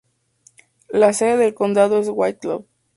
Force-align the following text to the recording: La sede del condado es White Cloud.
La 0.89 1.13
sede 1.13 1.37
del 1.37 1.53
condado 1.53 1.99
es 1.99 2.09
White 2.11 2.39
Cloud. 2.39 2.63